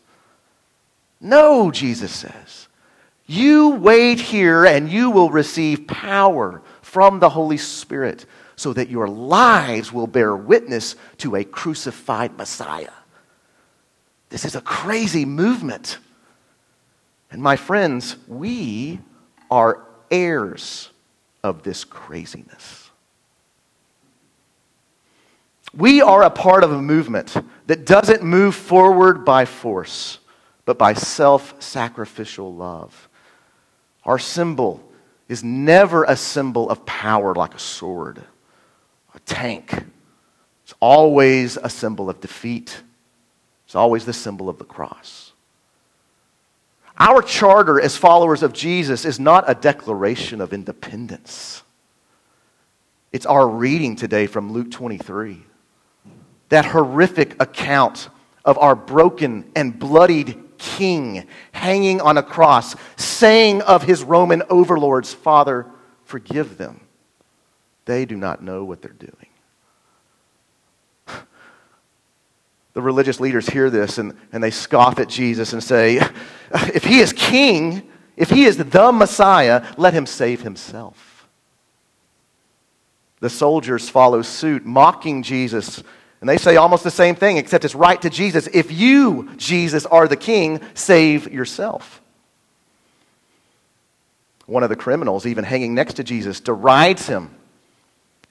No, 1.21 1.71
Jesus 1.71 2.13
says. 2.13 2.69
You 3.27 3.71
wait 3.71 4.21
here 4.21 4.67
and 4.67 4.91
you 4.91 5.11
will 5.11 5.31
receive 5.31 5.87
power 5.87 6.61
from 6.83 7.21
the 7.21 7.31
Holy 7.31 7.57
Spirit 7.57 8.27
so 8.57 8.73
that 8.75 8.91
your 8.91 9.09
lives 9.09 9.93
will 9.93 10.07
bear 10.07 10.37
witness 10.37 10.97
to 11.19 11.37
a 11.37 11.45
crucified 11.45 12.37
Messiah. 12.37 12.91
This 14.35 14.45
is 14.45 14.57
a 14.57 14.61
crazy 14.61 15.25
movement. 15.25 15.99
And 17.31 17.41
my 17.41 17.55
friends, 17.55 18.17
we 18.27 18.99
are 19.49 19.87
heirs 20.11 20.91
of 21.45 21.63
this 21.63 21.85
craziness. 21.85 22.91
We 25.73 26.03
are 26.03 26.25
a 26.25 26.31
part 26.31 26.65
of 26.65 26.73
a 26.73 26.83
movement 26.83 27.37
that 27.69 27.87
doesn't 27.87 28.25
move 28.25 28.57
forward 28.57 29.25
by 29.25 29.45
force, 29.45 30.19
but 30.65 30.79
by 30.79 30.95
self 30.95 31.63
sacrificial 31.63 32.53
love. 32.53 33.09
Our 34.03 34.19
symbol 34.19 34.83
is 35.29 35.45
never 35.45 36.03
a 36.03 36.17
symbol 36.17 36.69
of 36.71 36.85
power 36.85 37.37
like 37.37 37.55
a 37.55 37.61
sword, 37.61 38.21
a 39.15 39.21
tank. 39.21 39.85
It's 40.65 40.75
always 40.81 41.57
a 41.57 41.71
symbol 41.71 42.11
of 42.11 42.21
defeat. 42.21 42.83
It's 43.75 43.77
always 43.77 44.05
the 44.05 44.13
symbol 44.13 44.49
of 44.49 44.59
the 44.59 44.65
cross. 44.65 45.33
Our 46.97 47.23
charter 47.23 47.81
as 47.81 47.97
followers 47.97 48.45
of 48.45 48.53
Jesus 48.53 49.05
is 49.05 49.19
not 49.19 49.51
a 49.51 49.55
declaration 49.57 50.41
of 50.41 50.53
independence. 50.53 51.65
It's 53.11 53.27
our 53.27 53.49
reading 53.49 53.97
today 53.97 54.29
from 54.29 54.53
Luke 54.53 54.71
23. 54.71 55.43
That 56.51 56.67
horrific 56.67 57.43
account 57.43 58.11
of 58.45 58.59
our 58.59 58.77
broken 58.77 59.51
and 59.57 59.77
bloodied 59.77 60.41
king 60.57 61.27
hanging 61.51 62.01
on 62.01 62.17
a 62.17 62.23
cross, 62.23 62.77
saying 62.95 63.61
of 63.63 63.83
his 63.83 64.05
Roman 64.05 64.45
overlords, 64.51 65.13
Father, 65.13 65.67
forgive 66.05 66.59
them. 66.59 66.79
They 67.87 68.05
do 68.05 68.15
not 68.15 68.41
know 68.41 68.63
what 68.63 68.83
they're 68.83 68.93
doing. 68.93 69.34
The 72.75 72.83
religious 72.83 73.21
leaders 73.21 73.49
hear 73.49 73.71
this 73.71 73.99
and, 73.99 74.15
and 74.33 74.43
they 74.43 74.51
scoff 74.51 74.99
at 74.99 75.09
Jesus 75.09 75.53
and 75.53 75.63
say, 75.63 76.01
If 76.53 76.85
he 76.85 77.01
is 77.01 77.13
king, 77.13 77.91
if 78.17 78.31
he 78.31 78.45
is 78.45 78.57
the 78.57 78.93
Messiah, 78.93 79.75
let 79.77 79.95
him 79.95 80.07
save 80.07 80.43
himself. 80.43 81.27
The 83.21 83.31
soldiers 83.31 83.89
follow 83.89 84.23
suit, 84.23 84.67
mocking 84.67 85.23
Jesus 85.23 85.83
and 86.25 86.29
they 86.31 86.39
say 86.39 86.57
almost 86.57 86.85
the 86.85 86.91
same 86.91 87.17
thing, 87.17 87.37
except 87.37 87.67
it's 87.67 87.75
right 87.75 88.01
to 88.01 88.09
Jesus. 88.09 88.47
If 88.47 88.73
you, 88.73 89.29
Jesus, 89.37 89.85
are 89.85 90.09
the 90.09 90.17
king, 90.17 90.59
save 90.73 91.31
yourself. 91.31 92.01
One 94.47 94.63
of 94.63 94.71
the 94.71 94.75
criminals, 94.75 95.27
even 95.27 95.45
hanging 95.45 95.75
next 95.75 95.95
to 95.97 96.03
Jesus, 96.03 96.41
derides 96.41 97.07
him 97.07 97.29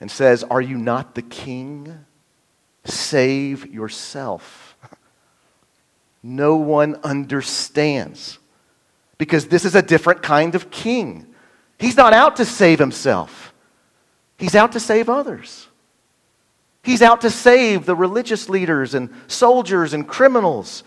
and 0.00 0.10
says, 0.10 0.42
Are 0.42 0.60
you 0.60 0.76
not 0.76 1.14
the 1.14 1.22
king? 1.22 2.04
Save 2.84 3.66
yourself. 3.66 4.76
No 6.22 6.56
one 6.56 6.96
understands 7.04 8.38
because 9.18 9.46
this 9.46 9.64
is 9.64 9.74
a 9.74 9.82
different 9.82 10.22
kind 10.22 10.54
of 10.54 10.70
king. 10.70 11.26
He's 11.78 11.96
not 11.96 12.12
out 12.12 12.36
to 12.36 12.44
save 12.44 12.78
himself, 12.78 13.52
he's 14.38 14.54
out 14.54 14.72
to 14.72 14.80
save 14.80 15.08
others. 15.08 15.68
He's 16.82 17.00
out 17.00 17.22
to 17.22 17.30
save 17.30 17.86
the 17.86 17.96
religious 17.96 18.50
leaders 18.50 18.92
and 18.92 19.08
soldiers 19.26 19.94
and 19.94 20.06
criminals. 20.06 20.84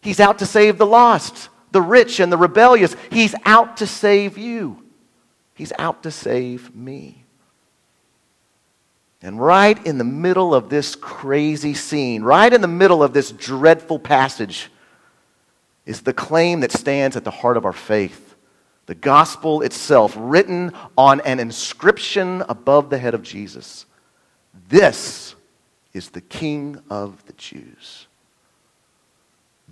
He's 0.00 0.20
out 0.20 0.38
to 0.38 0.46
save 0.46 0.78
the 0.78 0.86
lost, 0.86 1.48
the 1.72 1.82
rich 1.82 2.20
and 2.20 2.30
the 2.30 2.36
rebellious. 2.36 2.94
He's 3.10 3.34
out 3.44 3.78
to 3.78 3.86
save 3.88 4.38
you. 4.38 4.80
He's 5.54 5.72
out 5.76 6.04
to 6.04 6.12
save 6.12 6.72
me. 6.72 7.23
And 9.24 9.40
right 9.40 9.84
in 9.86 9.96
the 9.96 10.04
middle 10.04 10.54
of 10.54 10.68
this 10.68 10.94
crazy 10.94 11.72
scene, 11.72 12.22
right 12.22 12.52
in 12.52 12.60
the 12.60 12.68
middle 12.68 13.02
of 13.02 13.14
this 13.14 13.32
dreadful 13.32 13.98
passage, 13.98 14.70
is 15.86 16.02
the 16.02 16.12
claim 16.12 16.60
that 16.60 16.70
stands 16.70 17.16
at 17.16 17.24
the 17.24 17.30
heart 17.30 17.56
of 17.56 17.64
our 17.64 17.72
faith. 17.72 18.34
The 18.84 18.94
gospel 18.94 19.62
itself, 19.62 20.14
written 20.14 20.72
on 20.98 21.22
an 21.22 21.40
inscription 21.40 22.42
above 22.50 22.90
the 22.90 22.98
head 22.98 23.14
of 23.14 23.22
Jesus. 23.22 23.86
This 24.68 25.34
is 25.94 26.10
the 26.10 26.20
King 26.20 26.82
of 26.90 27.24
the 27.24 27.32
Jews. 27.32 28.06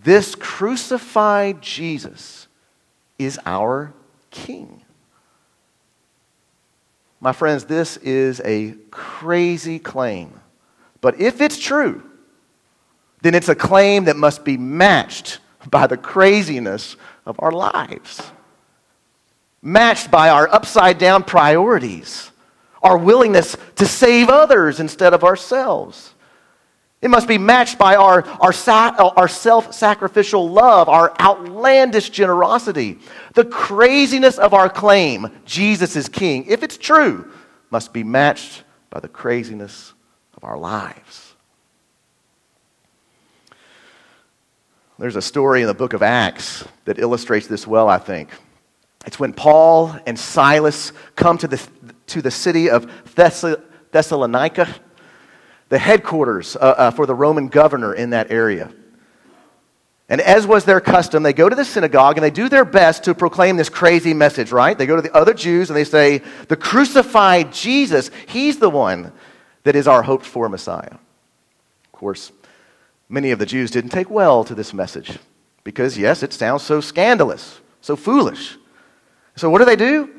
This 0.03 0.35
crucified 0.35 1.61
Jesus 1.61 2.49
is 3.19 3.39
our 3.45 3.93
King. 4.31 4.83
My 7.23 7.33
friends, 7.33 7.67
this 7.67 7.99
is 7.99 8.43
a 8.45 8.75
crazy 8.91 9.79
claim. 9.79 10.41
But 11.01 11.21
if 11.21 11.41
it's 11.41 11.57
true, 11.57 12.03
then 13.23 13.37
it's 13.37 13.49
a 13.49 13.55
claim 13.55 14.07
that 14.07 14.17
must 14.17 14.45
be 14.45 14.57
matched 14.57 15.39
by 15.71 15.87
the 15.87 15.97
craziness 15.97 16.97
of 17.25 17.37
our 17.39 17.53
lives, 17.53 18.33
matched 19.63 20.11
by 20.11 20.31
our 20.31 20.53
upside 20.53 20.99
down 20.99 21.23
priorities, 21.23 22.33
our 22.83 22.99
willingness 22.99 23.57
to 23.77 23.87
save 23.87 24.29
others 24.29 24.81
instead 24.81 25.15
of 25.15 25.23
ourselves 25.23 26.15
it 27.03 27.11
must 27.11 27.27
be 27.27 27.37
matched 27.37 27.79
by 27.79 27.97
our, 27.97 28.25
our, 28.41 28.55
our 29.17 29.29
self 29.29 29.75
sacrificial 29.75 30.49
love, 30.49 30.89
our 30.89 31.13
outlandish 31.21 32.11
generosity. 32.11 33.01
The 33.35 33.45
craziness 33.45 34.39
of 34.39 34.55
our 34.55 34.71
claim, 34.71 35.29
Jesus 35.45 35.97
is 35.97 36.09
king, 36.09 36.47
if 36.47 36.63
it's 36.63 36.77
true, 36.77 37.31
must 37.71 37.93
be 37.93 38.05
matched 38.05 38.63
by 38.89 39.01
the 39.01 39.09
craziness 39.09 39.95
of 40.37 40.45
our 40.45 40.57
lives. 40.57 41.35
There's 44.99 45.17
a 45.17 45.23
story 45.23 45.63
in 45.63 45.67
the 45.67 45.75
book 45.75 45.95
of 45.95 46.03
Acts 46.03 46.65
that 46.85 47.01
illustrates 47.01 47.49
this 47.49 47.67
well, 47.67 47.89
I 47.89 47.99
think. 47.99 48.29
It's 49.05 49.19
when 49.19 49.33
Paul 49.33 49.97
and 50.07 50.17
Silas 50.17 50.93
come 51.17 51.37
to 51.39 51.49
the, 51.49 51.61
to 52.07 52.23
the 52.23 52.31
city 52.31 52.71
of 52.71 52.89
Thessalonica 53.17 54.69
the 55.73 55.79
headquarters 55.79 56.55
uh, 56.55 56.59
uh, 56.59 56.91
for 56.91 57.07
the 57.07 57.15
Roman 57.15 57.49
governor 57.49 57.95
in 57.95 58.11
that 58.11 58.31
area. 58.31 58.71
And 60.07 60.21
as 60.21 60.47
was 60.47 60.67
their 60.67 60.83
custom, 60.83 61.23
they 61.23 61.33
go 61.33 61.49
to 61.49 61.57
the 61.57 61.65
synagogue 61.65 62.19
and 62.19 62.23
they 62.23 62.31
do 62.31 62.51
their 62.51 62.67
best 62.67 63.05
to 63.05 63.15
proclaim 63.15 63.57
this 63.57 63.71
crazy 63.71 64.13
message, 64.13 64.53
right? 64.53 64.77
They 64.77 64.85
go 64.85 64.97
to 64.97 65.01
the 65.01 65.17
other 65.17 65.33
Jews 65.33 65.71
and 65.71 65.77
they 65.77 65.85
say, 65.85 66.21
The 66.49 66.57
crucified 66.57 67.55
Jesus, 67.55 68.11
he's 68.29 68.59
the 68.59 68.69
one 68.69 69.13
that 69.63 69.75
is 69.75 69.89
our 69.89 70.03
hoped 70.03 70.27
for 70.27 70.51
Messiah. 70.51 70.93
Of 70.93 71.93
course, 71.93 72.33
many 73.09 73.31
of 73.31 73.39
the 73.39 73.47
Jews 73.47 73.71
didn't 73.71 73.93
take 73.93 74.11
well 74.11 74.45
to 74.45 74.55
this 74.55 74.75
message 74.75 75.19
because, 75.65 75.97
yes, 75.97 76.23
it 76.23 76.35
sounds 76.35 76.65
so 76.65 76.83
scandalous, 76.83 77.63
so 77.81 77.97
foolish. 77.97 78.59
So, 79.37 79.49
what 79.49 79.61
do 79.61 79.65
they 79.65 79.77
do? 79.77 80.11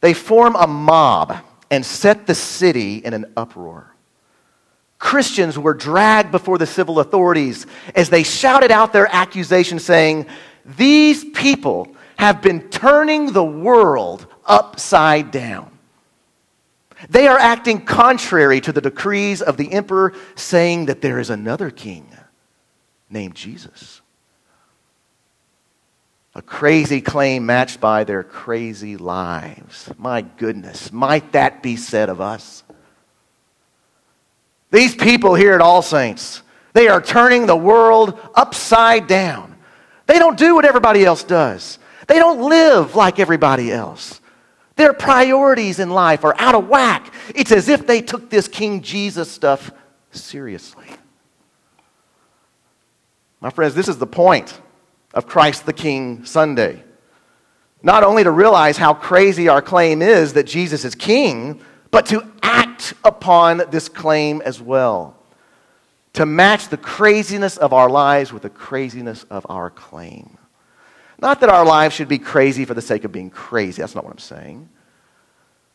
They 0.00 0.14
form 0.14 0.56
a 0.56 0.66
mob 0.66 1.36
and 1.70 1.86
set 1.86 2.26
the 2.26 2.34
city 2.34 2.96
in 2.96 3.14
an 3.14 3.26
uproar. 3.36 3.93
Christians 5.04 5.58
were 5.58 5.74
dragged 5.74 6.32
before 6.32 6.56
the 6.56 6.66
civil 6.66 6.98
authorities 6.98 7.66
as 7.94 8.08
they 8.08 8.22
shouted 8.22 8.70
out 8.70 8.94
their 8.94 9.06
accusation, 9.14 9.78
saying, 9.78 10.24
These 10.64 11.26
people 11.26 11.94
have 12.16 12.40
been 12.40 12.70
turning 12.70 13.30
the 13.30 13.44
world 13.44 14.26
upside 14.46 15.30
down. 15.30 15.70
They 17.10 17.28
are 17.28 17.38
acting 17.38 17.84
contrary 17.84 18.62
to 18.62 18.72
the 18.72 18.80
decrees 18.80 19.42
of 19.42 19.58
the 19.58 19.72
emperor, 19.72 20.14
saying 20.36 20.86
that 20.86 21.02
there 21.02 21.20
is 21.20 21.28
another 21.28 21.70
king 21.70 22.08
named 23.10 23.34
Jesus. 23.34 24.00
A 26.34 26.40
crazy 26.40 27.02
claim 27.02 27.44
matched 27.44 27.78
by 27.78 28.04
their 28.04 28.22
crazy 28.22 28.96
lives. 28.96 29.90
My 29.98 30.22
goodness, 30.22 30.90
might 30.90 31.32
that 31.32 31.62
be 31.62 31.76
said 31.76 32.08
of 32.08 32.22
us? 32.22 32.63
These 34.74 34.96
people 34.96 35.36
here 35.36 35.54
at 35.54 35.60
All 35.60 35.82
Saints, 35.82 36.42
they 36.72 36.88
are 36.88 37.00
turning 37.00 37.46
the 37.46 37.54
world 37.54 38.18
upside 38.34 39.06
down. 39.06 39.54
They 40.06 40.18
don't 40.18 40.36
do 40.36 40.56
what 40.56 40.64
everybody 40.64 41.04
else 41.04 41.22
does, 41.22 41.78
they 42.08 42.16
don't 42.18 42.48
live 42.48 42.96
like 42.96 43.20
everybody 43.20 43.70
else. 43.70 44.20
Their 44.74 44.92
priorities 44.92 45.78
in 45.78 45.90
life 45.90 46.24
are 46.24 46.34
out 46.40 46.56
of 46.56 46.66
whack. 46.66 47.14
It's 47.36 47.52
as 47.52 47.68
if 47.68 47.86
they 47.86 48.02
took 48.02 48.28
this 48.28 48.48
King 48.48 48.82
Jesus 48.82 49.30
stuff 49.30 49.70
seriously. 50.10 50.88
My 53.40 53.50
friends, 53.50 53.76
this 53.76 53.86
is 53.86 53.98
the 53.98 54.08
point 54.08 54.60
of 55.14 55.28
Christ 55.28 55.66
the 55.66 55.72
King 55.72 56.24
Sunday. 56.24 56.82
Not 57.84 58.02
only 58.02 58.24
to 58.24 58.32
realize 58.32 58.76
how 58.76 58.92
crazy 58.92 59.48
our 59.48 59.62
claim 59.62 60.02
is 60.02 60.32
that 60.32 60.48
Jesus 60.48 60.84
is 60.84 60.96
King, 60.96 61.60
but 61.94 62.06
to 62.06 62.26
act 62.42 62.92
upon 63.04 63.62
this 63.70 63.88
claim 63.88 64.42
as 64.42 64.60
well. 64.60 65.16
To 66.14 66.26
match 66.26 66.66
the 66.66 66.76
craziness 66.76 67.56
of 67.56 67.72
our 67.72 67.88
lives 67.88 68.32
with 68.32 68.42
the 68.42 68.50
craziness 68.50 69.22
of 69.30 69.46
our 69.48 69.70
claim. 69.70 70.36
Not 71.20 71.38
that 71.38 71.50
our 71.50 71.64
lives 71.64 71.94
should 71.94 72.08
be 72.08 72.18
crazy 72.18 72.64
for 72.64 72.74
the 72.74 72.82
sake 72.82 73.04
of 73.04 73.12
being 73.12 73.30
crazy. 73.30 73.80
That's 73.80 73.94
not 73.94 74.02
what 74.02 74.10
I'm 74.10 74.18
saying. 74.18 74.68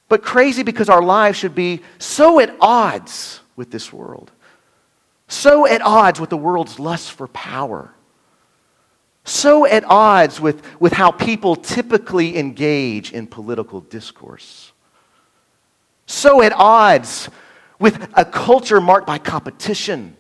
But 0.10 0.22
crazy 0.22 0.62
because 0.62 0.90
our 0.90 1.02
lives 1.02 1.38
should 1.38 1.56
be 1.56 1.84
so 2.00 2.42
at 2.42 2.54
odds 2.60 3.40
with 3.56 3.72
this 3.72 3.94
world. 3.94 4.30
So 5.30 5.66
at 5.68 5.82
odds 5.82 6.20
with 6.20 6.32
the 6.32 6.36
world's 6.36 6.80
lust 6.80 7.14
for 7.14 7.30
power. 7.30 7.94
So 9.24 9.66
at 9.66 9.86
odds 9.86 10.42
with, 10.42 10.62
with 10.82 10.92
how 10.92 11.12
people 11.12 11.56
typically 11.56 12.38
engage 12.38 13.14
in 13.14 13.26
political 13.26 13.80
discourse 13.80 14.74
so 16.10 16.42
at 16.42 16.52
odds 16.54 17.30
with 17.78 18.10
a 18.16 18.26
culture 18.26 18.82
marked 18.82 19.06
by 19.06 19.20
competition, 19.20 20.18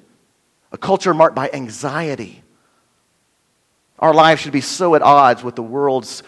a 0.71 0.78
culture 0.78 1.13
marked 1.15 1.36
by 1.36 1.49
anxiety. 1.52 2.43
Our 3.97 4.13
lives 4.13 4.39
should 4.39 4.54
be 4.54 4.62
so 4.62 4.93
at 4.93 5.02
odds 5.02 5.43
with 5.43 5.56
the 5.56 5.63
world's 5.63 6.21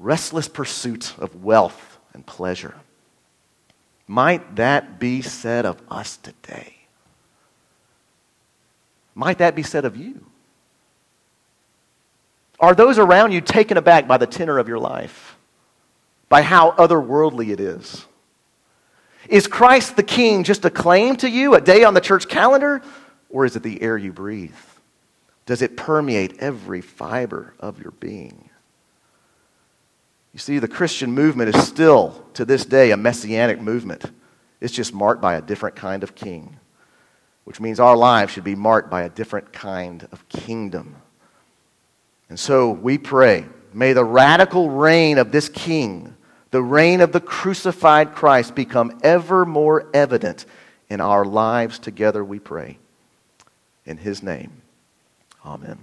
restless 0.00 0.48
pursuit 0.48 1.14
of 1.18 1.44
wealth 1.44 1.98
and 2.12 2.26
pleasure. 2.26 2.74
Might 4.08 4.56
that 4.56 4.98
be 4.98 5.22
said 5.22 5.64
of 5.64 5.80
us 5.88 6.16
today? 6.16 6.74
Might 9.14 9.38
that 9.38 9.54
be 9.54 9.62
said 9.62 9.84
of 9.84 9.96
you? 9.96 10.26
Are 12.58 12.74
those 12.74 12.98
around 12.98 13.30
you 13.30 13.40
taken 13.40 13.76
aback 13.76 14.08
by 14.08 14.18
the 14.18 14.26
tenor 14.26 14.58
of 14.58 14.66
your 14.66 14.80
life? 14.80 15.36
By 16.28 16.42
how 16.42 16.72
otherworldly 16.72 17.50
it 17.50 17.60
is? 17.60 18.06
Is 19.28 19.46
Christ 19.46 19.96
the 19.96 20.02
King 20.02 20.44
just 20.44 20.64
a 20.64 20.70
claim 20.70 21.16
to 21.16 21.28
you, 21.28 21.54
a 21.54 21.60
day 21.60 21.84
on 21.84 21.94
the 21.94 22.00
church 22.00 22.28
calendar, 22.28 22.82
or 23.28 23.44
is 23.44 23.56
it 23.56 23.62
the 23.62 23.80
air 23.82 23.96
you 23.96 24.12
breathe? 24.12 24.54
Does 25.46 25.62
it 25.62 25.76
permeate 25.76 26.38
every 26.38 26.80
fiber 26.80 27.54
of 27.60 27.80
your 27.80 27.92
being? 27.92 28.48
You 30.32 30.38
see, 30.38 30.58
the 30.58 30.68
Christian 30.68 31.12
movement 31.12 31.54
is 31.54 31.66
still, 31.66 32.24
to 32.34 32.44
this 32.44 32.64
day, 32.64 32.92
a 32.92 32.96
messianic 32.96 33.60
movement. 33.60 34.04
It's 34.60 34.72
just 34.72 34.94
marked 34.94 35.20
by 35.20 35.34
a 35.34 35.42
different 35.42 35.74
kind 35.74 36.02
of 36.02 36.14
king, 36.14 36.56
which 37.44 37.60
means 37.60 37.80
our 37.80 37.96
lives 37.96 38.32
should 38.32 38.44
be 38.44 38.54
marked 38.54 38.90
by 38.90 39.02
a 39.02 39.08
different 39.08 39.52
kind 39.52 40.06
of 40.12 40.28
kingdom. 40.28 40.96
And 42.28 42.38
so 42.38 42.70
we 42.70 42.96
pray, 42.96 43.46
may 43.72 43.92
the 43.92 44.04
radical 44.04 44.70
reign 44.70 45.18
of 45.18 45.32
this 45.32 45.48
king 45.48 46.14
the 46.50 46.62
reign 46.62 47.00
of 47.00 47.12
the 47.12 47.20
crucified 47.20 48.14
Christ 48.14 48.54
become 48.54 48.98
ever 49.02 49.44
more 49.44 49.88
evident 49.94 50.46
in 50.88 51.00
our 51.00 51.24
lives 51.24 51.78
together, 51.78 52.24
we 52.24 52.38
pray. 52.38 52.78
In 53.86 53.96
his 53.96 54.22
name, 54.22 54.62
amen. 55.44 55.78